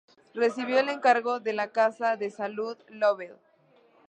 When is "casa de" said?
1.71-2.31